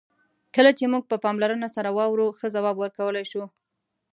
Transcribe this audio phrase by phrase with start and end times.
[0.55, 3.43] کله چې موږ په پاملرنه سره واورو، ښه ځواب ورکولای شو.